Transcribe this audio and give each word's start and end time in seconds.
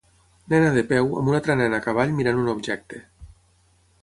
Nena 0.53 0.71
de 0.77 0.83
peu 0.93 1.01
amb 1.19 1.29
una 1.33 1.37
altra 1.41 1.57
nena 1.61 1.81
a 1.83 1.87
cavall 1.89 2.17
mirant 2.23 2.43
un 2.45 2.53
objecte. 2.57 3.03